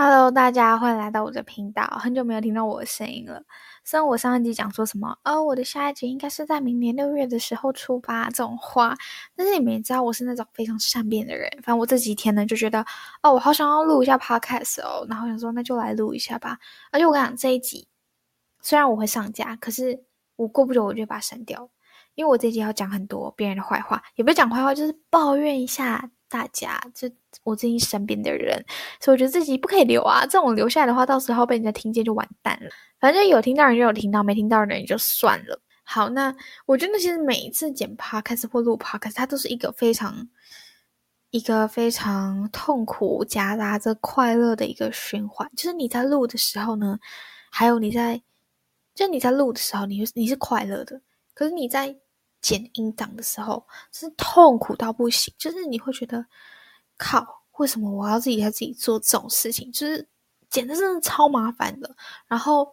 [0.00, 1.82] Hello，大家欢迎来到我的频道。
[2.00, 3.42] 很久没有听到我的声音了。
[3.82, 8.96] 虽然我上一集讲说什么，哦，我的下一集应该是在明年六月的时候出吧这种话，
[9.34, 11.50] 但是你们也知道我是那种非常善变的人。
[11.64, 12.78] 反正我这几天呢就觉得，
[13.24, 16.56] 哦，我好想要录一下 Podcast 哦，然后想说那就来录一下吧。
[16.92, 17.88] 而且我跟你讲，这一集
[18.62, 20.04] 虽然我会上架，可是
[20.36, 21.68] 我过不久我就把它删掉，
[22.14, 26.08] 因为我这集要讲很多别人的坏话，也不是讲坏话，就是抱怨一下。
[26.28, 27.10] 大家，就
[27.42, 28.62] 我最近身边的人，
[29.00, 30.26] 所以我觉得自己不可以留啊。
[30.26, 32.70] 这种留下来的话，到时候被人家听见就完蛋了。
[33.00, 35.60] 反正有听到人就有听到，没听到的人就算了。
[35.84, 36.34] 好，那
[36.66, 40.28] 我觉得其实每一次剪 podcast 或录 podcast，它都是一个非常、
[41.30, 45.50] 一个非常痛苦夹杂着快乐的一个循环。
[45.56, 46.98] 就是你在录的时候呢，
[47.50, 48.20] 还有你在，
[48.94, 51.00] 就你在录的时候，你你是快乐的，
[51.32, 51.96] 可是你在。
[52.40, 56.24] 剪音档的时候是痛苦到不行，就是你会觉得
[56.96, 57.26] 靠，
[57.58, 59.70] 为什么我要自己在自己做这种事情？
[59.72, 60.06] 就是
[60.48, 61.94] 剪的真的超麻烦的。
[62.26, 62.72] 然后，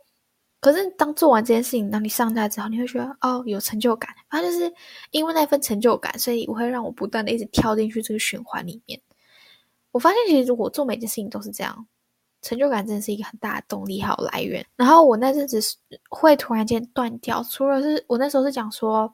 [0.59, 4.13] 可是当做完这件事情，当你上架之后，你会觉得哦，有成就感。
[4.29, 4.71] 反正就是
[5.11, 9.01] 因为那份成就感，所以我会让我不断的一直跳进去这个循环里面。
[9.91, 11.87] 我发现其实我做每件事情都是这样，
[12.41, 14.65] 成就感真的是一个很大的动力还有来源。
[14.75, 15.75] 然后我那阵子是
[16.09, 19.13] 会突然间断掉，除了是我那时候是讲说。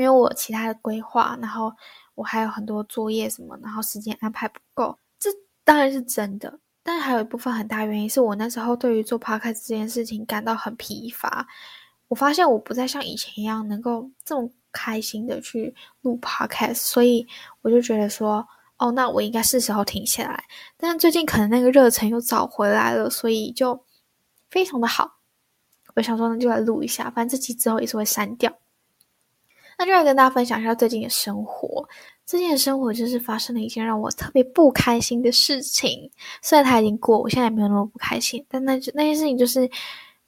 [0.00, 1.70] 因为我其他的规划，然后
[2.14, 5.28] 我还有很多作业什么，然后时间安排不够，这
[5.62, 6.58] 当然是真的。
[6.82, 11.46] 但是还有一部分很大原因是我那时候对于做 podcast 这件事情感到很疲乏。
[12.08, 17.26] 我发现我不再像以前一样能够这么开心的去录 podcast，所以
[17.60, 18.44] 我就觉得说，
[18.78, 20.42] 哦，那我应该是时候停下来。
[20.78, 23.84] 但是最近可能那个热忱又找回来了，所以就
[24.48, 25.18] 非常的好。
[25.94, 28.50] 我想说，那就来录一下，反正这期之后也是会删掉。
[29.80, 31.88] 那就来跟大家分享一下最近的生活。
[32.26, 36.10] 最近的生活就是发生了一件让我特别不开心的事情。
[36.42, 38.44] 虽然它已经过，我现在也没有那么不开心。
[38.46, 39.66] 但那就那件事情就是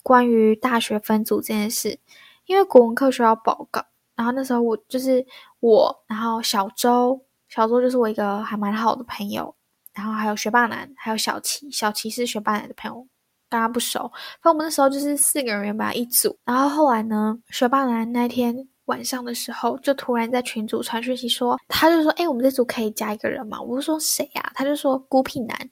[0.02, 1.98] 关于大学分组这件事。
[2.46, 3.84] 因为国文课需要报告，
[4.16, 5.22] 然后那时候我就是
[5.60, 7.20] 我，然后小周，
[7.50, 9.54] 小周就是我一个还蛮好的朋友，
[9.92, 13.06] 然后还有学霸男，还有小齐，小齐是学霸男的朋友，
[13.50, 14.10] 大家不熟。
[14.40, 18.66] 反正我们那时候就是四个人原本一组，然后后来呢，学霸男那天。
[18.92, 25.70] 晚上的时候，就突然在群组传讯息说，他就说：“哎、我们这组可以加一个人吗？”我就说：“谁呀、啊？”他就说：“孤僻男。”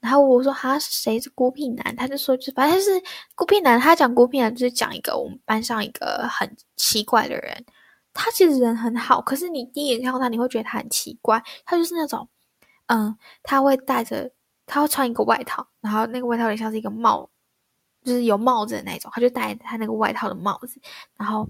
[0.00, 2.90] 然后我说：“他，是谁是孤僻男？”他就说：“就反正是
[3.34, 7.66] 孤僻男。”他讲孤僻男就是讲一个我们班上一个很奇怪的人。
[8.14, 11.42] 他其实人很好，可是你第一眼看到他，你会觉得他很奇怪。
[11.66, 12.26] 他就是那种，
[12.86, 14.30] 嗯，他会戴着，
[14.64, 17.28] 他会穿一个外套，然后那个外套有点像是一个帽，
[18.02, 19.10] 就是有帽子的那种。
[19.14, 20.80] 他就戴他那个外套的帽子，
[21.18, 21.46] 然后。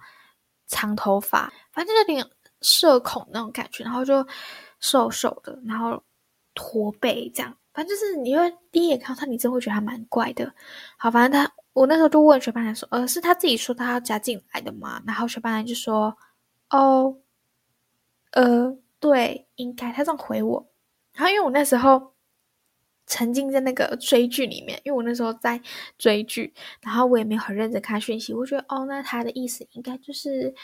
[0.68, 2.30] 长头发，反正就有点
[2.60, 4.24] 社恐那种感觉，然后就
[4.78, 6.00] 瘦瘦的，然后
[6.54, 10.54] 驼背这样，反正就是你会第一眼看到他，你真会觉得他蛮怪的。
[10.96, 15.02] 好，反正他，我那时候就问学霸男说，呃，是他自己说他要加进来的吗？
[15.06, 16.16] 然后学霸男就说，
[16.70, 17.16] 哦，
[18.32, 20.68] 呃，对，应该，他这样回我。
[21.14, 22.14] 然后因为我那时候。
[23.08, 25.60] 沉浸在那个追剧里面，因为我那时候在
[25.98, 28.32] 追剧，然后我也没有很认真看讯息。
[28.34, 30.54] 我觉得哦，那他的意思应该就是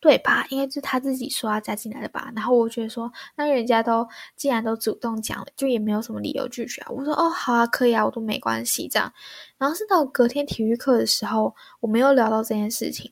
[0.00, 0.46] 对吧？
[0.50, 2.30] 应该就是他自己说要加进来的吧。
[2.36, 4.06] 然后我觉得说，那人家都
[4.36, 6.90] 既然都主动讲了，就也没有什么理由拒绝啊。
[6.90, 9.10] 我说哦，好啊，可以啊，我都没关系这样。
[9.56, 13.10] 然后是到隔天体育课的时候，我没有聊到这件事情，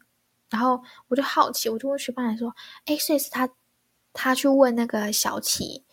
[0.51, 2.55] 然后我就好奇，我就问学霸男说
[2.85, 3.49] ：“诶，所以是他
[4.13, 5.85] 他去问那个小齐，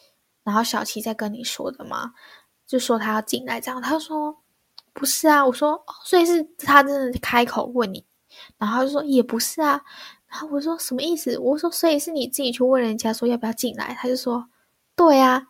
[0.43, 2.13] 然后小齐在跟你说的吗？”
[2.69, 4.38] 就说他要进来，这样他说
[4.94, 8.06] 不是啊，我说所以是他真的开口问你，
[8.59, 9.84] 然后他就说也不是啊，
[10.28, 11.35] 然后我说什么意思？
[11.40, 14.47] 我说所以是你自己去问人家说要不要进来，他就说
[14.96, 15.47] 对啊，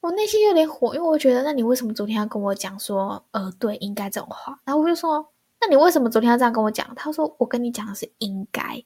[0.00, 4.60] 我内心有点火，因为我觉得那你为什么昨天要跟我讲说呃对应该这种话？
[4.64, 5.24] 然后我就说
[5.60, 6.92] 那你为什么昨天要这样跟我讲？
[6.96, 8.84] 他说我跟你讲的是应该，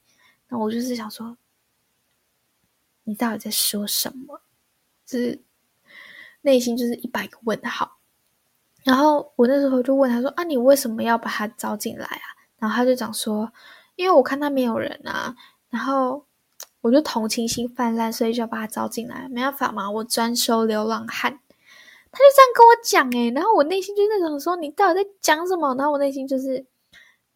[0.51, 1.39] 那我就是想说
[3.05, 4.43] 你到底在说什么？
[5.07, 5.43] 就是。
[6.45, 7.97] 内心就是一百个问号，
[8.85, 12.27] 然后我那时候就问他说：“啊，你为什么要把他招进来啊？”
[12.61, 13.51] 然后他就讲说
[13.97, 15.35] ：“因为我看他没有人啊，
[15.71, 16.27] 然后
[16.83, 19.27] 我就同情心泛滥，所以就要把他招进来。
[19.31, 21.33] 没办法嘛，我专收流浪汉。”
[22.13, 26.67] 他就这样跟我讲诶，然后我内心就是那种说：“你到底在讲什么？”然后我内心就是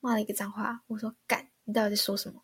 [0.00, 2.42] 骂了一个脏话，我说：“干，你到底在说什么？”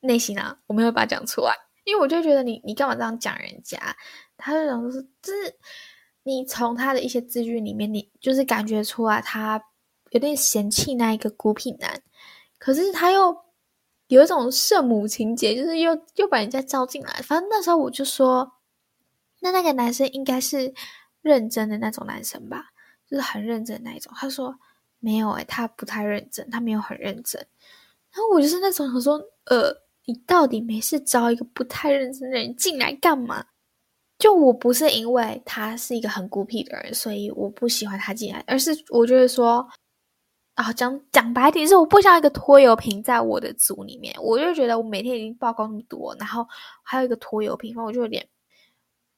[0.00, 1.52] 内心啊，我没有把它讲出来。
[1.84, 3.78] 因为我就觉得你，你干嘛这样讲人家？
[4.36, 5.54] 他就讲说是，就是
[6.22, 9.62] 你从他的一些字句里面，你就是感觉出来他
[10.10, 12.02] 有点嫌弃那一个孤僻男，
[12.58, 13.36] 可是他又
[14.08, 17.20] 有一种圣母情节，就是又又把人家招进来。
[17.22, 18.52] 反正那时候我就说，
[19.40, 20.72] 那那个男生应该是
[21.22, 22.72] 认真的那种男生吧，
[23.08, 24.12] 就是很认真的那一种。
[24.14, 24.54] 他说
[25.00, 27.44] 没有诶、他不太认真，他没有很认真。
[28.12, 33.44] 然后我就是那种，想说呃，你到底没事招一个不太认真的人进来干嘛？
[34.24, 39.68] 就我不是因为他是一个很孤僻的人，所以我不喜欢他进来，而是我觉得说。
[40.54, 44.14] 啊，讲讲白点是，我不想一个拖油瓶在我的组里面。
[44.22, 46.46] 我就觉得我每天已经报告那么多，然后
[46.84, 48.26] 还有一个拖油瓶，我就有点。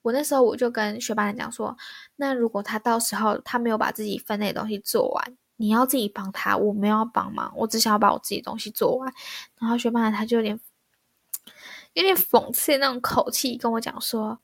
[0.01, 1.77] 我那时候我就跟学霸讲说，
[2.17, 9.13] 那如果他到时候他没有把自己分内的东西做完，你要自己帮他，我没有帮忙，我只想要把我自己东西做完。
[9.61, 10.59] 然后学霸他就有点
[11.93, 14.39] 有点讽刺那种口气跟我讲说，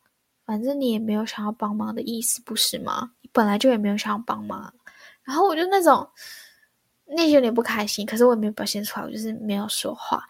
[0.45, 3.11] 反正你也没有想要帮忙的意思，不是吗？
[3.21, 4.73] 你本来就也没有想要帮忙。
[5.23, 6.09] 然后我就那种。
[7.15, 10.25] 内心有点不开心，可是我也没有表现出来，我就是没有说话。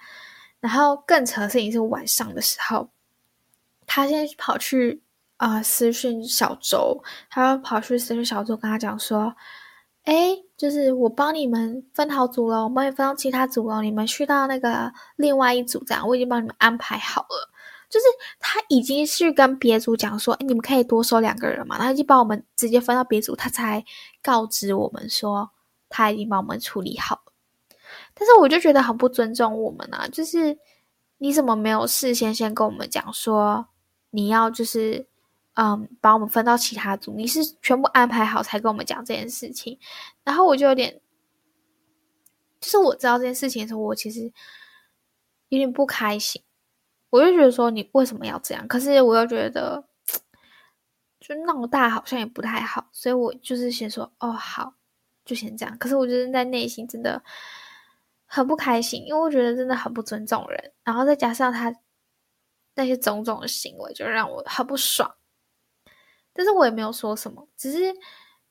[0.58, 2.90] 然后更扯的事情是晚上的时候，
[3.86, 5.00] 他现在跑去
[5.36, 7.00] 啊、私讯小周，
[7.30, 9.32] 他跑去私讯小周跟他讲说
[10.06, 17.48] ：“诶，就是我帮你们分好组了，我帮你分到其他组了，你们去到那个另外一组这样，我已经帮你们安排好了。”
[17.92, 18.06] 就是
[18.40, 23.84] 他已经是跟别组讲说：“诶，你们可以多收两个人嘛。”然后就把我们直接分到别组，他才
[24.22, 25.50] 告知我们说。
[25.94, 27.22] 他已经帮我们处理好，
[28.14, 30.08] 但是我就觉得很不尊重我们啊！
[30.08, 30.58] 就是
[31.18, 33.68] 你怎么没有事先先跟我们讲说
[34.08, 35.06] 你要就是
[35.52, 37.12] 嗯把我们分到其他组？
[37.12, 39.78] 你是全部安排好才跟我们讲这件事情？
[40.24, 40.98] 然后我就有点，
[42.58, 44.32] 就是我知道这件事情的时候，我其实
[45.48, 46.42] 有点不开心。
[47.12, 48.66] 我就觉得说你为什么要这样？
[48.66, 49.84] 可是我又觉得
[51.20, 54.74] 就闹大好像也不太好，所以我就是先说哦好。
[55.24, 57.22] 就先这样，可是我觉得在内心真的
[58.26, 61.72] 很不开心，因为我觉得真的很不尊重人，然后再加上他
[62.74, 65.14] 那些种种的行为，就让我很不爽。
[66.32, 67.94] 但是我也没有说什么，只是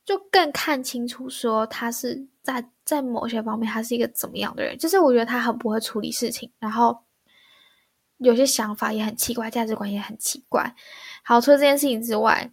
[0.06, 6.98] 就更看清楚说他是在在某些方面他是一个怎么样的人，就是我觉得他很不会处理事情，然后
[8.21, 10.73] 有些想法也很奇怪，价值观也很奇怪。
[11.23, 12.51] 好，除了这件事情之外，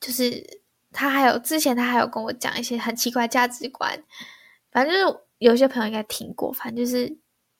[0.00, 0.64] 就是。
[0.92, 4.02] 他还有之前，他还有跟我讲一些很奇怪价值观，
[4.70, 7.14] 反正就是有些朋友应该听过，反正就是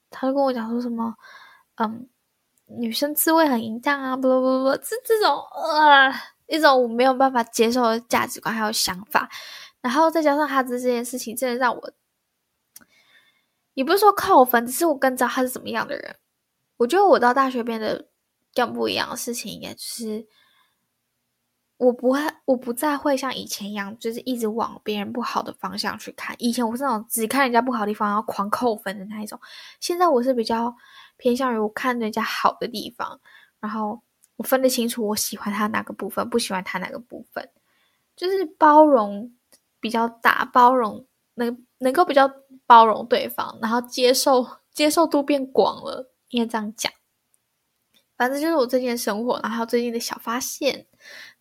[0.09, 1.15] 他就跟我讲说什么，
[1.75, 2.09] 嗯，
[2.65, 6.11] 女生滋味很淫荡啊，不不不不，这这种呃
[6.47, 9.29] 一种我没有办法接受的价值观还有想法，
[9.83, 11.93] 然后再加上他的这件事情，真的让我
[13.75, 16.17] 也不是说扣分，只是我更知道他是怎么样的人。
[16.77, 18.09] 我觉得我到大学变得
[18.55, 20.27] 更不一样的事情，应该就是。
[21.79, 26.35] 我不会，我不再会像以前一样，就是一直往别人不好的方向去看。
[26.39, 29.39] 以前我是那种只看人家不好的地方，然后狂扣分的那一种。
[29.79, 30.75] 现在我是比较
[31.19, 33.21] 偏向于我看人家好的地方，
[33.61, 34.01] 然后
[34.37, 37.47] 我分得清楚我喜欢他哪个部分，不喜欢他哪个部分，
[38.17, 39.31] 就是包容
[39.79, 42.27] 比较大，包容能能够比较
[42.65, 46.93] 包容对方，然后接受接受度变广了，应该这样讲。
[48.17, 50.87] 反正就是我最近的生活，然后最近的小发现，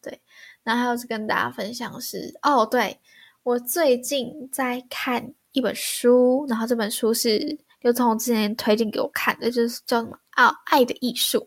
[0.02, 0.22] 对。
[0.64, 3.00] 然后还有是跟大家分享是哦，对，
[3.44, 11.40] 我最近在看一本书，然后这本书是刘总之前推荐给我看的，就是叫什么啊《爱的艺术》。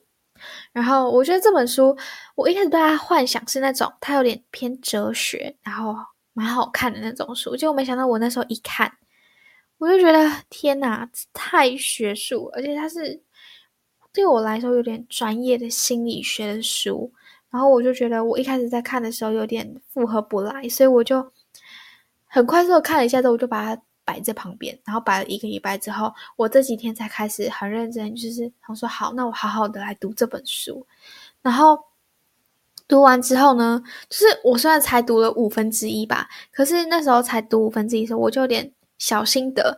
[0.72, 1.98] 然后我觉得这本书，
[2.36, 5.96] 我一开始对它幻想是那种它有点偏哲学，然后
[6.32, 8.91] 蛮好看的那种书，结果没想到我那时候一看，
[9.79, 13.20] 我就觉得天哪，太学术，而且它是
[14.12, 17.10] 对我来说有点专业的心理学的书。
[17.50, 21.32] 然后我就觉得，我一开始在看的时候有点负荷不来，所以我就
[22.27, 24.79] 很快速的看了一下之后，我就把它摆在旁边。
[24.84, 30.86] 然后摆了一个礼拜之后，我这几天才开始很认真，就是想说好，那我好好的来读这本书。
[31.41, 31.79] 然后
[32.86, 39.74] 读完之后呢，就是我虽然才读了五分之一吧，可是那时候才读五分之一的时候，我就有点小心得，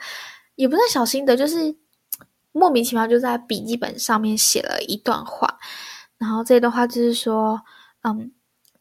[0.56, 1.72] 也不是小心得，就是
[2.52, 5.58] 莫名其妙就在笔记本上面写了一段话。
[6.18, 7.60] 然后这段话就是说，
[8.02, 8.32] 嗯，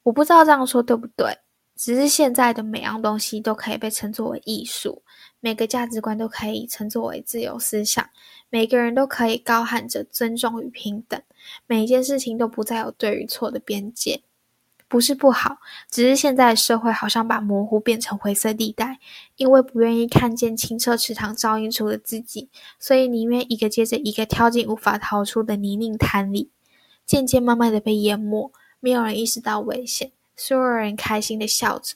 [0.04, 1.38] 我不知道这样说对不对，
[1.76, 5.02] 只是现在的每样东西都可以被称作为艺术，
[5.40, 8.10] 每个价值观都可以称作为自由思想，
[8.50, 11.22] 每个人都可以高喊着尊重与平等，
[11.66, 14.22] 每一件事情都不再有对与错的边界，
[14.90, 19.00] 不是不好，只是现在的社会好像把模糊变成灰色地带，
[19.38, 26.50] 因为不愿意看见清澈池塘照映出的自己，所以宁愿一个接着一个跳进无法逃出的泥泞滩里。
[27.06, 31.96] 渐渐慢慢的被淹没，没有人意识到危险，所有人开心的笑着，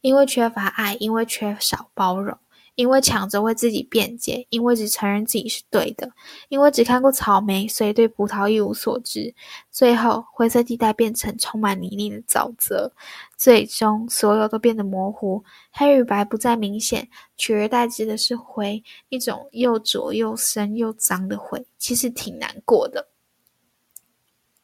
[0.00, 2.38] 因为缺乏爱，因为缺少包容，
[2.76, 6.10] 因为抢着为自己辩解，因为只承认自己是对的，
[6.48, 9.34] 因为只看过草莓，所以对葡萄一无所知。
[9.70, 12.92] 最后，灰色地带变成充满泥泞的沼泽，
[13.36, 21.64] 最终所有都变得模糊，黑与白不再明显，取而代之的是灰，一种又浊又深又脏的灰。
[21.78, 23.08] 其实挺难过的。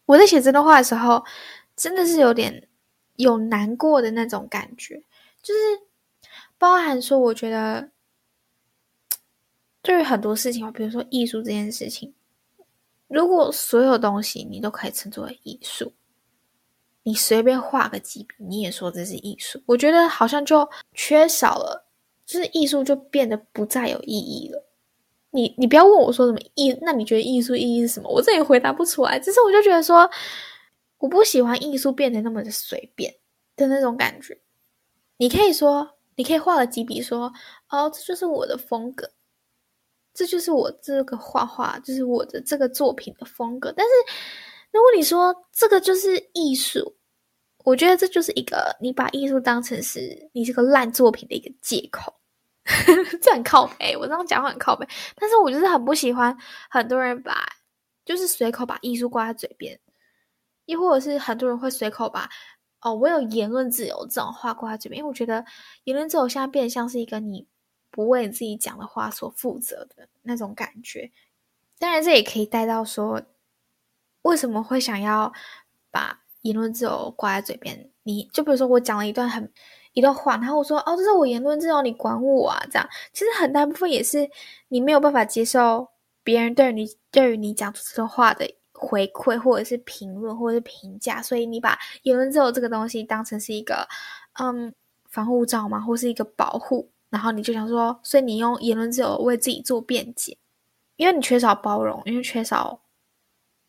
[0.06, 1.24] 我在写这段话的时候，
[1.76, 2.66] 真的是有点
[3.14, 5.00] 有难过的那种感觉，
[5.42, 5.60] 就是
[6.58, 7.90] 包含说，我觉得
[9.90, 12.14] 对于很多事情，比如说艺术这件事情，
[13.08, 15.92] 如果所有东西你都可以称作为艺术，
[17.02, 21.88] 你随便画个几笔，你也说这是艺术，我觉得好像就缺少了，
[22.24, 24.64] 就是艺术就变得不再有意义了。
[25.32, 28.08] 你你不要问我说什么艺，那你觉得艺术意义是什么？
[28.08, 29.18] 我这也回答不出来。
[29.18, 30.08] 只是我就觉得说，
[30.98, 33.12] 我不喜欢艺术变得那么的随便
[33.56, 34.40] 的那种感觉。
[35.16, 37.32] 你可以说，你可以画了几笔，说
[37.70, 39.10] 哦，这就是我的风格，
[40.20, 43.72] 这就是我这个画画，就是我的这个作品的风格。
[43.74, 43.90] 但是
[44.70, 46.94] 如果你说这个就是艺术，
[47.64, 52.14] 我觉得这就是一个你把艺术当成是你这个烂作品的一个借口。
[53.22, 54.86] 这很靠北，我这样讲话很靠北，
[55.16, 56.36] 但是我就是很不喜欢
[56.68, 57.34] 很多人把，
[58.04, 59.80] 就是随口把艺术挂在嘴边，
[60.66, 62.28] 亦或者是很多人会随口把
[62.82, 65.42] 哦，我有言论自由这种话挂在嘴边，因为我觉得
[65.84, 67.48] 言论自由现在变得像是一个你
[67.90, 71.10] 不为自己讲的话所负责的那种感觉。
[71.78, 73.22] 当然，这也可以带到说，
[74.22, 75.32] 为什么会想要
[75.90, 77.90] 把言论自由挂在嘴边？
[78.02, 79.52] 你就比如说，我讲了一段很。
[79.92, 84.30] 一段话，然后我说：“哦，这是我言论自由，你管我啊？”这样其实很大部分也是
[84.68, 85.88] 你没有办法接受
[86.22, 93.88] 别人对你对于你讲出这段话的回馈，或者是评论，或者是评价，所以你把言论自由这个东西当成是一个
[94.34, 94.72] 嗯
[95.08, 100.38] 防护罩嘛，或是一个保护，然后你就想说，所以你用言论自由为自己做辩解，
[100.96, 102.80] 因为你缺少包容，因为缺少。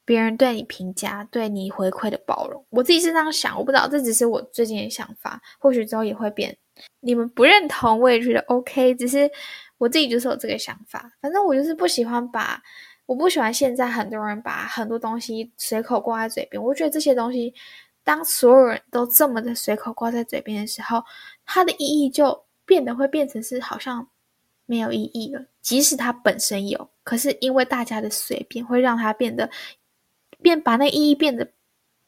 [0.03, 6.57] 别人对你评价、对你回馈的包容，我自己是这样想，我不知道这只是我最近的想法，或许之后也会变。
[6.99, 9.29] 你们不认同，我也觉得 OK，只是
[9.77, 11.09] 我自己就是有这个想法。
[11.21, 12.61] 反正我就是不喜欢把，
[13.05, 16.61] 我不喜欢现在很多人把很多东西随口挂在嘴边。
[16.61, 17.53] 我觉得这些东西，
[18.03, 21.01] 当所有人都这么的随口挂在嘴边的时候，
[21.45, 24.07] 它的意义就变得会变成是好像
[24.65, 25.43] 没有意义了。
[25.59, 29.49] 即使它本身有，可是因为大家的随便，会让它变得。
[30.41, 31.51] 变把那意义变得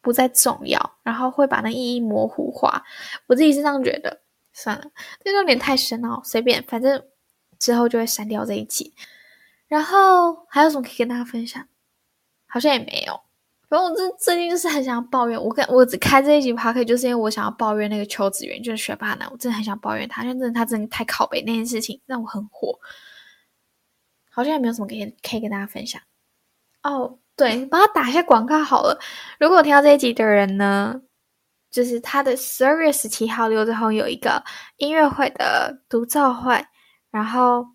[0.01, 2.82] 不再重要，然后会把那意义模糊化。
[3.27, 4.22] 我自己是这样觉得。
[4.53, 4.86] 算了，
[5.24, 7.03] 这有点太深奥，随便，反正
[7.60, 8.93] 之后就会删掉这一集。
[9.67, 11.67] 然后还有什么可以跟大家分享？
[12.48, 13.20] 好像也没有。
[13.74, 15.44] 反正我这最近就是很想要抱怨。
[15.44, 19.27] 我跟我只开这一集 P A K，就是因为我想要抱怨那个邱子源，就是学霸男。
[19.32, 22.77] 我真的很想抱怨他，因为真的他真的太靠北那件事情让我很火。
[24.30, 26.00] 好像也没有什么可以可以跟大家分享。
[26.84, 27.18] 哦。
[27.36, 29.00] 对，帮他打一下广告好了。
[29.39, 31.01] 如果听到这一集的人呢，
[31.72, 34.44] 就是他的十二月十七号刘泽宏有一个
[34.77, 36.63] 音乐会的独奏会，
[37.10, 37.65] 然后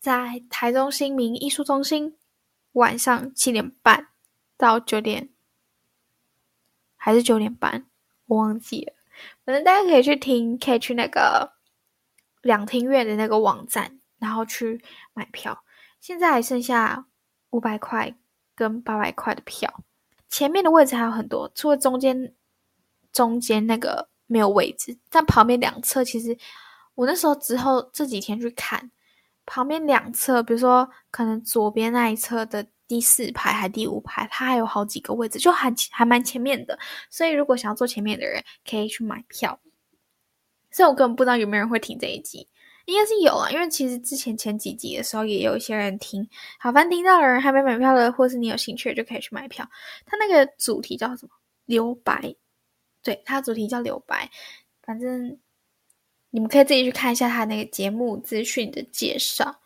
[0.00, 2.16] 在台中新民艺术中心，
[2.72, 4.06] 晚上七点半
[4.62, 5.28] 到九点，
[6.96, 7.86] 还是九点半，
[8.26, 8.94] 我忘记了。
[9.44, 11.52] 反正大家可以去听，可以去那个
[12.40, 15.64] 两厅院的那个网站，然后去买票。
[16.00, 17.06] 现在还剩下
[17.50, 18.14] 五百块。
[18.54, 19.82] 跟八百块的票，
[20.28, 22.34] 前面的位置还有很多，除了中间，
[23.10, 26.36] 中间那个没有位置，但旁边两侧其实，
[26.94, 28.90] 我那时候之后这几天去看，
[29.46, 39.58] 旁边两侧，比如说可能左边那一侧的第四排还第五排，它还有好几个位置，就还还蛮前面的，所以如果想要坐前面的人，可以去买票。
[40.70, 42.46] 所以我根本不知道有没有人会听这一集。
[42.84, 49.66] 应该是有啊，因为其实之前前几集的时候也有一些人听，好，反正听到的人还没买票的，或是你有兴趣就可以去买票。
[50.04, 51.30] 他那个主题叫什么？
[51.64, 52.34] 留白，
[53.02, 54.30] 对，他主题叫留白。
[54.82, 55.38] 反正
[56.28, 59.60] 你们可以自己去看一下他那个节目资讯的介绍，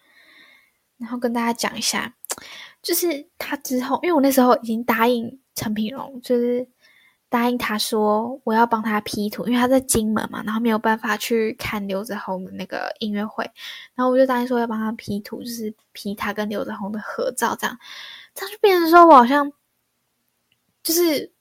[0.98, 2.14] 然后跟大家讲一下，
[2.86, 6.66] 就是他之后，因为我那时候已经答应陈品荣，就是。
[7.28, 13.42] 答应他说我要帮他 P 图，因为他在金门嘛，然后没有办法去看刘泽宏的那个音乐会，
[13.96, 17.76] 然后我就答应说要帮他 P 图，就是 P 他跟刘泽宏的合照，这样，
[18.32, 19.52] 这样就变成说我好像
[20.84, 21.32] 就是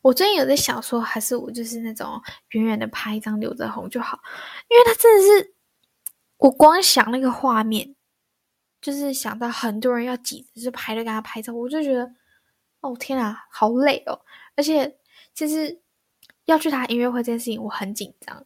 [0.00, 4.20] 我最近有在想说，还是我就是那种远远的拍一张刘泽宏就好，
[4.70, 5.54] 因为他真的是
[6.38, 7.96] 我光想那个画面，
[8.82, 12.12] 就是想到很多人要挤着去排队跟他拍照，我就觉得
[12.80, 14.20] 哦天啊，好累哦。
[14.56, 14.98] 而且，
[15.32, 15.80] 其实
[16.44, 18.44] 要去他音乐会这件事情，我很紧张。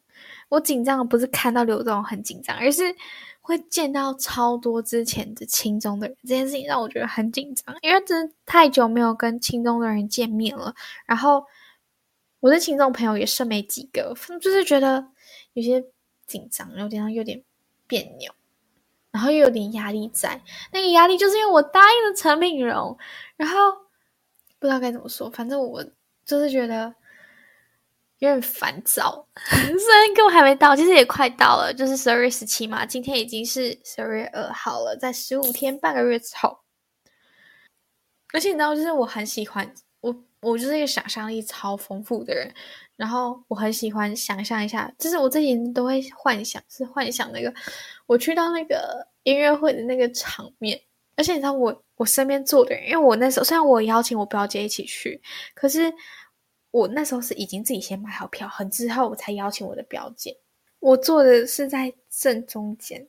[0.49, 2.83] 我紧张的不是看到刘总很紧张，而是
[3.41, 10.75] 会见到超多之前的青中的人，这件事情让我觉得很紧张，因为真的太久没有跟青中的人见面了。
[11.05, 11.45] 然后
[12.41, 15.07] 我的亲中朋友也剩没几个，就是觉得
[15.55, 15.85] 有些
[16.27, 17.43] 紧张，有点有点
[17.87, 18.33] 别扭，
[19.17, 20.39] 然后又有点压力在。
[20.73, 22.97] 那个压力就是因为我答应了陈品荣，
[23.37, 23.73] 然后
[24.59, 25.83] 不知道该怎么说，反正我
[26.27, 26.95] 就是觉得。
[28.19, 32.87] 有点烦躁， 虽然跟我还没到，其实也快到了，就是十二月十七嘛。
[32.87, 36.61] 今天已经是十二月二号了，在十五天半个月之后。
[38.33, 39.71] 而且你知道，就是我很喜欢
[40.07, 42.53] 我，我就是一个想象力超丰富的人。
[42.97, 47.53] 然后我很喜欢想象一下，就是我这几天都会幻想，是幻想那个
[48.07, 50.81] 我去到那个音乐会的那个场面。
[51.17, 55.21] 而且你知道我，我我身边坐的人，因为我那时候虽然我邀请我表姐一起去，
[55.55, 55.93] 可是。
[56.73, 60.37] 我那时候是已经自己先买好票，很之后我才邀请我的表姐。
[60.79, 63.09] 我坐的是在正中间，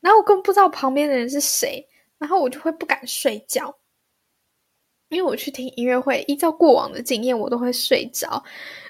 [0.00, 3.76] 然后我根本不知道旁边的人是谁，然后我就会不敢睡觉，
[5.12, 8.42] 因为我去听音乐会，依照过往的经验，我都会睡着。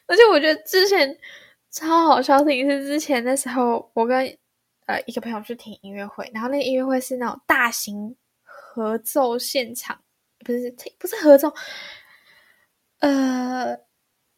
[0.06, 1.18] 而且我觉得之前
[1.70, 4.18] 超好笑的一次，之前那时候我跟
[4.86, 9.98] 呃一个朋友去听音乐会，然后那个音乐会是那种大型合奏现场，
[10.44, 11.52] 不是不是合奏，
[13.00, 13.76] 呃。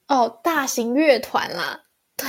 [0.06, 1.82] 哦，大型乐团啦，
[2.14, 2.26] 对，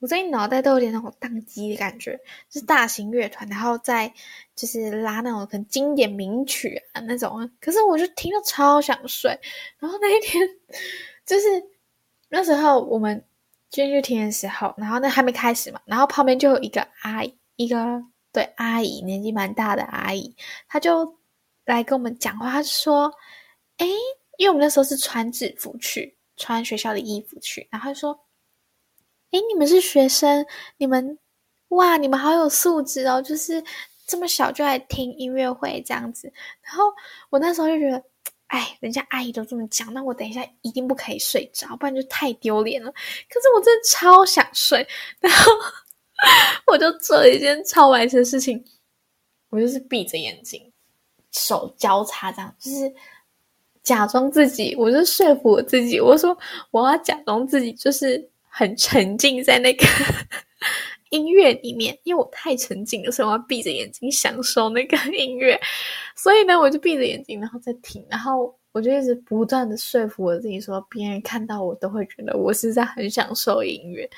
[0.00, 2.18] 我最近脑袋都有点那种宕机的感觉，
[2.50, 4.12] 是大型乐团，然后再
[4.54, 9.30] 就是拉那种很经典名曲啊那种，可是我就听到超想睡。
[9.78, 10.48] 然后那一天
[11.26, 11.46] 就是
[12.28, 13.24] 那时候我们
[13.70, 18.02] 进去听的时候，然后那还没开始嘛，然后旁边就有一个阿姨，一个
[18.32, 20.34] 对阿姨年纪蛮大的阿姨，
[20.68, 21.18] 她就
[21.64, 23.12] 来跟我们讲话，她说
[23.78, 23.86] ：“诶，
[24.36, 28.16] 因为我们那时候是穿制服去。”穿学校的衣服去，然后她说
[29.30, 30.44] ：“诶，你们是学生，
[30.76, 31.18] 你们
[31.68, 33.62] 哇，你们好有素质哦，就是
[34.06, 36.32] 这么小就来听音乐会这样子。”
[36.62, 36.84] 然后
[37.30, 38.02] 我那时候就觉得，
[38.46, 42.90] 哎，人家阿姨都这么讲，那我等一下一定不可以睡着，不然就太丢脸了。
[42.92, 44.86] 可是我真的超想睡，
[45.20, 45.52] 然后
[46.66, 48.64] 我就做了一件超白痴的事情，
[49.50, 50.72] 我就是闭着眼睛，
[51.32, 52.94] 手交叉这样，就是。
[53.84, 56.36] 假装自己，我就说服我自己，我说
[56.72, 58.22] 我要假装自己就是
[58.58, 59.86] 很沉浸在那个
[61.10, 65.56] 音乐里面，因为我太沉浸了，所以我要闭着眼睛享受那个 音乐。
[66.16, 74.10] 所以呢，我就闭着眼睛，然后再听，然后我就一直不断的说服我自己，说别人看到我都会觉得我是在很享受音乐。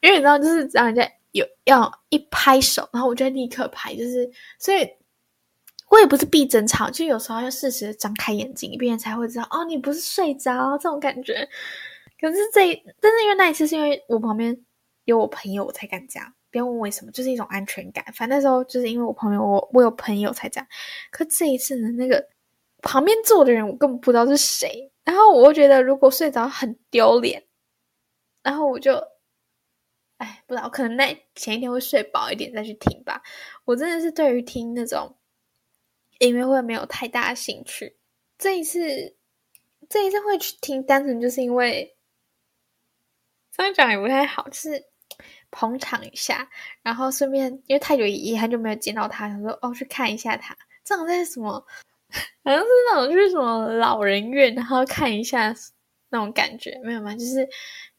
[0.00, 4.88] 因为你知道，就是让人家有要一拍手，然后我就立刻拍，就是所以。
[5.88, 11.48] 我也不是闭整场，就有时候要适时的张开眼睛，别人才会知道哦，你不是睡着这种感觉。
[12.20, 14.56] 可是这，但是因为那一次是因为我旁边
[15.04, 16.32] 有我朋友，我才敢这样。
[16.50, 18.04] 不要问为什么，就是一种安全感。
[18.14, 20.66] 反正那时候就是因为我旁边我我有朋友才这样。
[21.10, 22.28] 可这一次呢，那个
[22.80, 27.44] 旁边坐的人我根本不知道是谁，然后我又觉得如果睡着很丢脸，
[28.42, 28.94] 然后我就，
[30.16, 33.22] 哎，不知道，可能那前一天会睡饱一点再去听吧。
[33.64, 35.16] 我真的是对于听那种。
[36.18, 37.94] 音乐会没有太大兴趣，
[38.38, 39.14] 这一次，
[39.86, 41.94] 这一次会去听，单纯就是因为，
[43.56, 44.84] 这样讲也不太好，就是
[45.50, 46.48] 捧场一下，
[46.82, 51.52] 然后顺便因为太久也很久没有见到他，想说哦去看一下他，这种在什么，
[52.44, 55.54] 好像是那种就是什么老人院，然后看一下
[56.10, 57.14] 那种感觉，没有吗？
[57.14, 57.48] 就是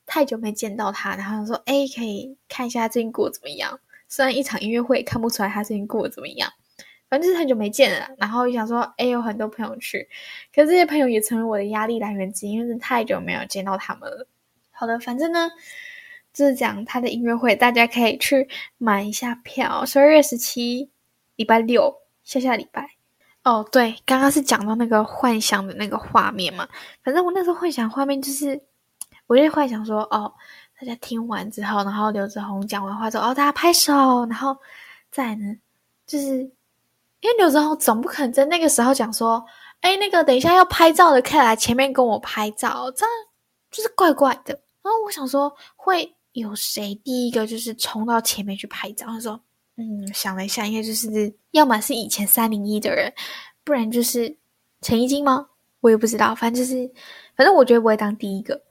[0.06, 6.52] 太久没见到他，然后说哎可以看一下最近过得怎么样，虽然一场音乐会看不出来他最近过得怎么样。
[7.10, 10.10] 反正就是很久没见了，然后就想说，哎，有很多朋友去，
[10.54, 14.28] 可是这些朋友也成为我的压力来源之一，因为是太久没有见到他们了。
[14.80, 15.50] 好的，反正呢，
[16.34, 20.92] 就是讲他的音乐会，大家可以去买一下票，十二月十七，
[21.36, 22.92] 礼拜六，下下礼拜。
[23.44, 26.68] 哦，对，刚刚是讲到那个幻想的那个画面嘛，
[27.04, 28.62] 反正我那时候幻想画面就是，
[29.26, 30.32] 我就幻想说，哦，
[30.80, 34.56] 大家听完之后，然后刘子宏讲完话之后，哦，大家拍手，然后
[35.10, 35.56] 再呢，
[36.06, 36.52] 就是。
[37.20, 39.44] 因为刘子宏总不可能在那个时候讲说
[39.82, 43.12] ：“哎，那个等一下要拍照的，可以来前面跟我拍照。”这样
[43.72, 44.60] 就是怪怪的。
[44.88, 49.08] 然后我想说，会有谁第一个就是冲到前面去拍照？
[49.08, 49.38] 他说
[49.76, 53.14] ：“嗯，想了一下，应该就是要么是以前三零一的人，
[53.66, 54.38] 不然就是
[54.82, 55.50] 陈一金吗？
[55.82, 56.34] 我也不知道。
[56.34, 56.90] 反正就是，
[57.36, 58.64] 反正我觉得不会当第一个。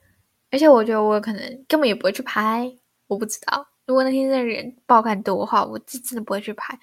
[0.50, 2.72] 而且我觉得我可能根本也不会去拍。
[3.08, 6.78] 我不知道，如果那天的人爆肝多的话，我真真的不会去拍。”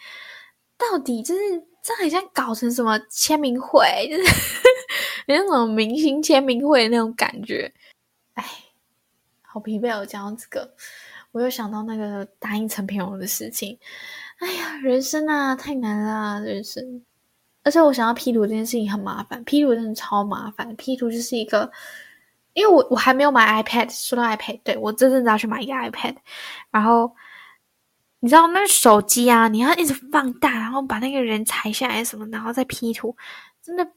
[0.77, 1.41] 到底就是
[1.81, 4.31] 这很像搞成什么签名会，就是
[5.25, 7.73] 那种明星签名会的那种感觉。
[8.33, 8.43] 哎，
[9.53, 10.67] 好疲惫哦，讲到这个，
[11.31, 13.77] 我又想到那个答应陈品荣的事情。
[14.39, 16.83] 哎呀，人生啊，太难了，人生。
[17.61, 20.75] 而且我想要 P 图这件事情很麻烦，P 图真的超麻烦。
[20.75, 21.71] P 图就是一个，
[22.53, 26.15] 因为我我还没有买 iPad，说到 iPad，对，我这阵子要去买一个 iPad，
[26.71, 27.15] 然后
[28.21, 33.15] 你知道那手机啊，你要一直放大，然后把那个人裁下来什么，然后再 P 图，
[33.61, 33.87] 真的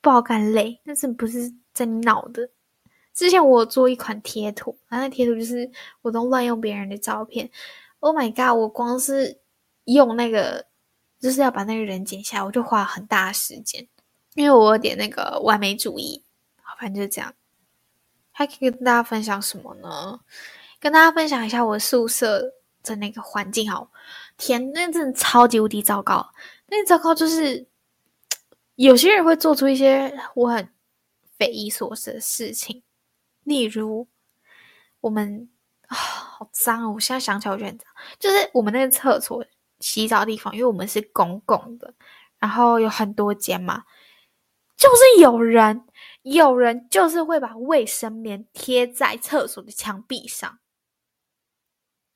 [0.00, 2.48] 爆肝累，但是不是在你脑的。
[3.14, 5.70] 之前我做一款贴图，然后那贴图就是
[6.00, 7.50] 我都乱用别人的照片。
[8.00, 8.58] Oh my god！
[8.58, 9.38] 我光是
[9.84, 10.66] 用那个，
[11.20, 13.86] 就是要把那个人剪下来，我就花了很大的时间，
[14.34, 16.24] 因为我有点那个完美主义。
[16.62, 17.32] 好，反正就是这样。
[18.32, 20.18] 还可以跟大家分享什么呢？
[20.80, 22.42] 跟大家分享一下我宿舍
[22.82, 23.70] 的那个环境。
[23.70, 23.90] 好，
[24.36, 26.32] 天，那真的超级无敌糟糕。
[26.66, 27.66] 那糟糕就是
[28.74, 30.68] 有些人会做出一些我很
[31.38, 32.82] 匪夷所思的事情。
[33.44, 34.08] 例如，
[35.00, 35.48] 我们
[35.88, 36.92] 啊、哦，好脏哦！
[36.94, 37.86] 我现在想起来我觉得很脏。
[38.18, 39.44] 就是我们那个厕所
[39.80, 41.92] 洗澡的地方，因为我们是公共的，
[42.38, 43.82] 然后有很多间嘛，
[44.76, 45.84] 就是有人，
[46.22, 50.58] 有人就是会把卫生棉贴在厕所的墙壁上，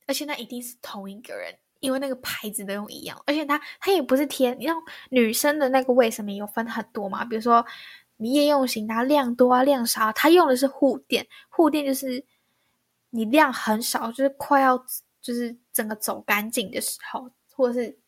[0.07, 4.77] 而且那一定是同一个人，因为那个牌子都用一样，而且他他也不是贴，你知道
[5.11, 7.67] 女生的那个卫生棉有分很多嘛，比如说。
[8.17, 12.25] 你夜用型它，量多啊，量少，它用的是护垫，护垫就是
[13.11, 14.77] 你量很少，就是快要
[15.21, 17.99] 就是整个走干净的时候，或者是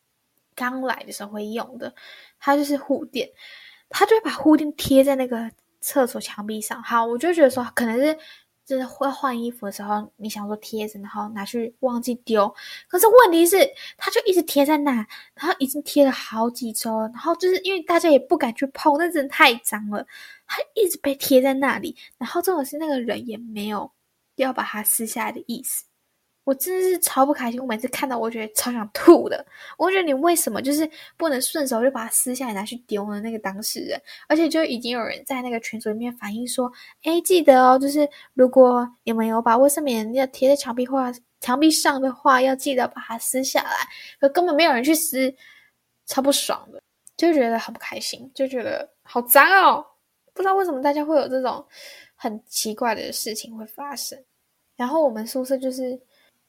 [0.54, 1.94] 刚来的时候会用的，
[2.38, 3.28] 它就是护垫，
[3.88, 6.82] 它就会把护垫贴在那个厕所墙壁上。
[6.82, 8.18] 好，我就觉得说可能是。
[8.68, 12.54] 就是会换衣服的时候，你想说贴着，然后拿去忘记丢。
[12.86, 13.56] 可是问题是，
[13.96, 14.92] 它就一直贴在那，
[15.34, 20.06] 然后已经贴了好几周，然后就是因为大家也不敢去碰，那真的太脏了，
[20.46, 21.96] 它一直被贴在那里。
[22.18, 23.90] 然后这种是那个人也没有
[24.36, 25.84] 要把它撕下来的意思。
[26.48, 29.44] 我真的是超不开心，我每次看到我觉得超想吐的。
[29.76, 33.20] 我觉得你为什么就是不能顺手就把它撕下来拿去丢呢？
[33.20, 43.70] 那个当事人，而且就已经有人在那个群组里面反映说，诶，记得哦，就是如果你们有把卫生棉要贴在墙壁画墙壁上的话，要记得把它撕下来。
[44.18, 45.30] 可根本没有人去撕，
[46.06, 46.80] 超不爽的，
[47.14, 49.84] 就觉得很不开心，就觉得好脏哦。
[50.32, 51.62] 不知道为什么大家会有这种
[52.14, 54.18] 很奇怪的事情会发生。
[54.76, 56.00] 然后我们宿舍就是。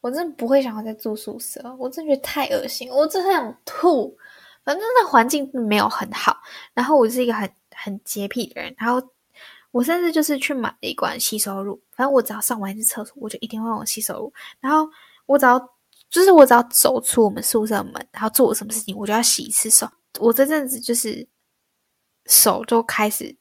[0.02, 4.18] 我真的不会想要再住宿舍，我真的觉得太恶心，我真的想吐。
[4.64, 6.38] 反正那环境没有很好，
[6.74, 9.02] 然后我是一个很很洁癖的人，然后
[9.72, 14.34] 我甚至就是去买了一罐洗手乳，反正我只要上完一次厕所，我就一定会用洗手乳。
[14.60, 14.88] 然后
[15.26, 15.60] 我只要
[16.10, 19.90] 就是我只要走出我们宿舍门，然后做什么事情，我就要洗一次手。
[20.20, 21.28] 我这阵子就是
[22.26, 23.36] 手就开始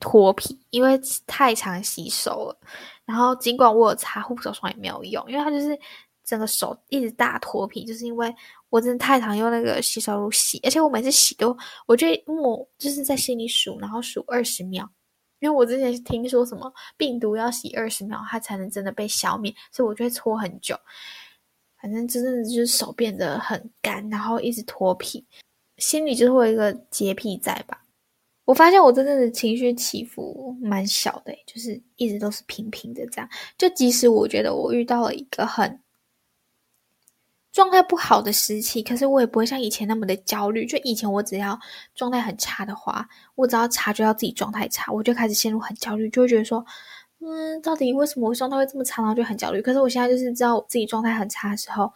[0.00, 2.58] 脱皮，因为太常洗手了。
[3.04, 5.78] 然后，尽管我有擦护手霜也没有用，因为它就是
[6.24, 8.34] 整个手一直大脱皮，就是因为
[8.68, 14.88] 我真的太常用那个洗手乳洗，而且我每次洗都，我就默就是在心里数，然后数二十秒，
[15.40, 20.78] 因为我之前听说什么病毒要洗二十秒，它才能真的被消灭，所以我就会搓很久。
[21.82, 25.26] 反正真的就是手变得很干，然后一直脱皮，
[25.78, 27.82] 心里就会有一个洁癖在吧。
[28.50, 33.30] 我发现我真正的情绪起伏蛮小的，就是一直都是平平的这样。
[33.56, 35.80] 就即使我觉得我遇到了一个很
[37.52, 40.66] 状态不好的时期，可是我也不会像以前那么的焦虑。
[40.66, 41.56] 就以前我只要
[41.94, 46.66] 状态很差的话，我只要察觉到自己状态差，我就开始陷入很焦虑，就会觉得说，
[47.20, 49.62] 嗯，到底为什么我状态会这么差，然后就很焦虑。
[49.62, 51.92] 可是我现在就是知道我自己状态很差的时候，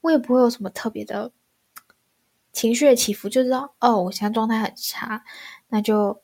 [0.00, 1.30] 我也不会有什么特别的
[2.54, 5.22] 情绪的起伏，就知道哦，我现在状态很差。
[5.70, 6.20] 那就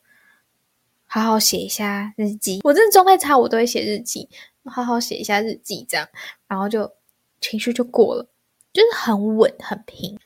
[1.06, 2.60] 好好写一下日记。
[2.64, 4.28] 我真的状态差，我都会写日记，
[4.64, 6.06] 好好写一下日记，这样，
[6.46, 6.92] 然后就
[7.40, 8.28] 情绪就过了，
[8.72, 10.18] 就是很稳很平。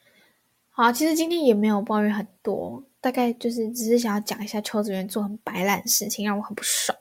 [0.70, 6.96] 好，其实今天也没有抱怨很多，大概就是只是想要讲一下邱子源做很白烂的事情，让我很不爽。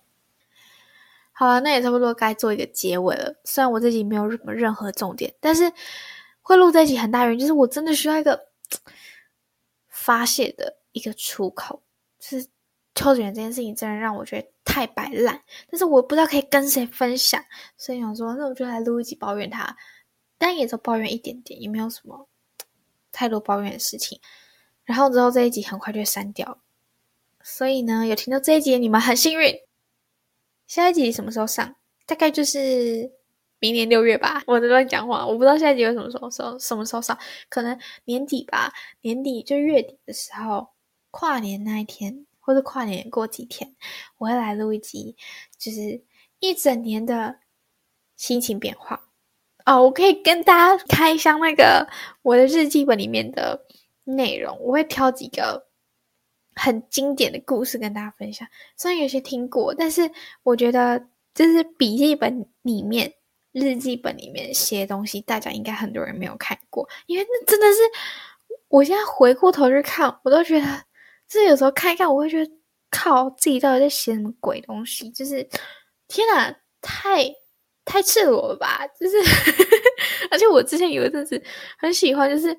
[1.32, 3.34] 好了，那也差不多该做一个结尾了。
[3.46, 5.72] 虽然我自己没有什么任何重点，但是
[6.42, 8.48] 会录这一集很大原因就是我真的需要一个
[9.88, 11.82] 发泄的一个出口。
[12.20, 12.48] 就是
[12.94, 15.42] 抽卷这件事情，真的让我觉得太摆烂。
[15.70, 17.44] 但是我不知道可以跟谁分享，
[17.78, 19.76] 所以想说，那我就来录一集抱怨他。
[20.38, 22.28] 但也就抱怨一点点，也没有什么
[23.12, 24.20] 太多抱怨的事情。
[24.84, 26.62] 然后之后这一集很快就删掉。
[27.42, 29.54] 所以呢，有听到这一集你们很幸运。
[30.68, 31.76] 下一集什么时候上？
[32.06, 33.12] 大概就是
[33.60, 34.44] 明年六月吧。
[34.48, 37.18] 我在乱讲话，我不知道下一集会什么时候上，什么时候上？
[37.50, 40.70] 可能年底吧，年底就月底的时候。
[41.12, 43.76] 跨年那一天，或者跨年过几天，
[44.18, 45.16] 我会来录一集，
[45.58, 46.04] 就是
[46.40, 47.40] 一整年的
[48.16, 49.08] 心情变化。
[49.66, 51.88] 哦，我可以跟大家开箱那个
[52.22, 53.66] 我的日记本里面的
[54.04, 55.68] 内容，我会挑几个
[56.56, 58.48] 很经典的故事跟大家分享。
[58.76, 60.10] 虽然有些听过，但是
[60.44, 63.14] 我觉得就是笔记本里面、
[63.52, 67.80] 日记本里面写的东西，大家应该很多人没有看过，因为那真的是
[68.70, 70.66] 我现在回过头去看，我都觉得，
[71.30, 72.52] 就是有时候看一看，我会觉得
[72.90, 75.10] 靠，自己到底在写什么鬼东西？
[75.12, 75.48] 就是
[76.08, 77.34] 天哪，太。
[77.86, 78.86] 太赤裸了吧！
[79.00, 79.18] 就是，
[80.30, 81.42] 而且我之前有一阵子
[81.76, 82.56] 很喜欢，就是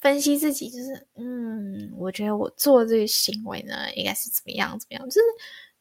[0.00, 5.20] 分析自己，就是嗯，我觉得我做这个行为呢，应该是怎么样怎么样，就是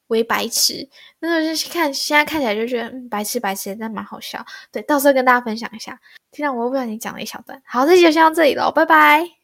[0.08, 0.86] 为白痴。
[1.20, 4.46] 那时候看，现在看起来就觉得嗯，白痴白痴，但蛮好笑。
[4.74, 5.98] 对，到时候跟大家分享一下。
[6.30, 9.41] 听到我又不小心讲了一小段，好，这期就先到这里了，拜拜。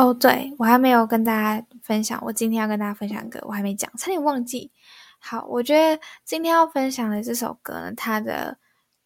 [0.00, 4.72] 哦对，我还没有跟大家分享，我今天要跟大家分享歌，我还没讲，差点忘记。
[5.18, 8.56] 好，我觉得今天要分享的这首歌呢，它的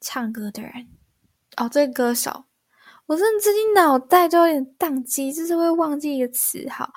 [0.00, 0.86] 唱歌的人，
[1.56, 2.44] 哦，这个歌手，
[3.06, 6.64] 我真的最近脑袋都有点宕机，就是会忘记一个词。
[6.70, 6.88] 好，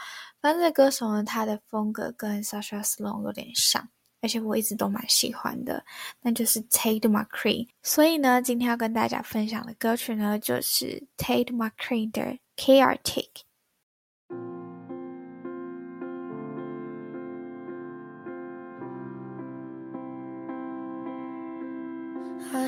[0.42, 3.90] 反正这歌手呢，他的风格跟 Sasha Sloan 有点像，
[4.22, 5.84] 而且我一直都蛮喜欢的，
[6.22, 7.68] 那就是 Tate McRae。
[7.82, 13.47] 所以呢，今天要跟大家分享的歌曲呢，就是 Tate McRae 的 Chaotic。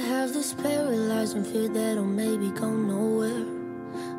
[0.10, 3.46] Have this paralyzing fear that I'll maybe go nowhere.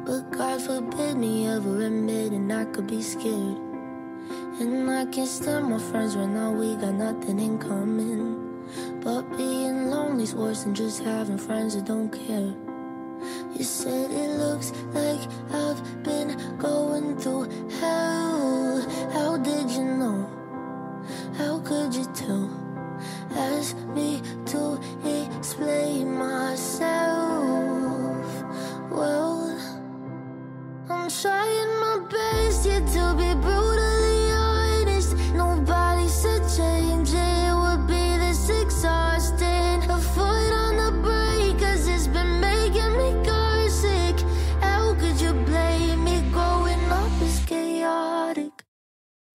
[0.06, 3.58] But God forbid me ever admitting I could be scared.
[4.60, 8.70] And I can't stand my friends right now, we got nothing in common.
[9.00, 12.54] But being lonely's worse than just having friends that don't care.
[13.56, 15.22] You said it looks like
[15.52, 17.48] I've been going through
[17.80, 18.88] hell.
[19.12, 20.30] How did you know?
[21.36, 22.48] How could you tell?
[23.34, 24.78] Ask me to
[25.40, 26.84] explain myself.
[28.90, 29.58] Well,
[30.90, 35.16] I'm trying my best yet to be brutally honest.
[35.32, 39.80] Nobody said change it would be this exhausting.
[39.88, 44.20] A foot on the brake, cause it's been making me car sick.
[44.60, 46.20] How could you blame me?
[46.34, 48.52] Growing up is chaotic.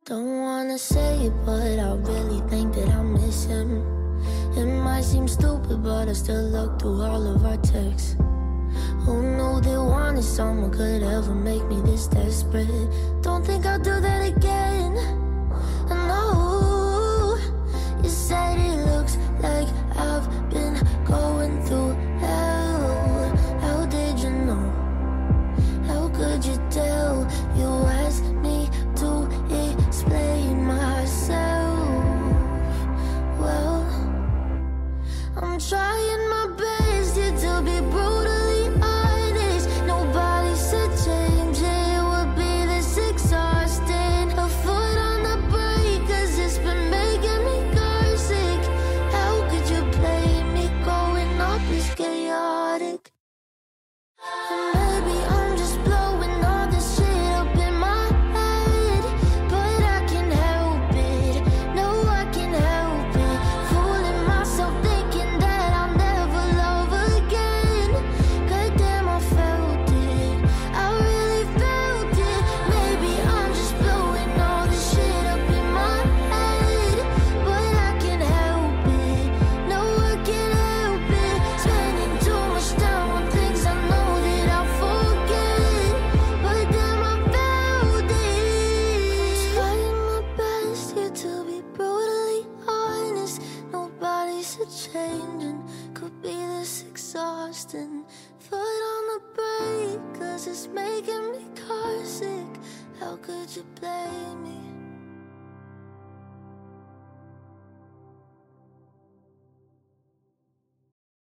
[0.05, 2.24] Don't wanna say it, but I really
[4.95, 8.15] Might seem stupid, but I still look through all of our texts.
[9.03, 12.69] Who knew that wanting someone could ever make me this desperate?
[13.21, 15.14] Don't think I'll do that again.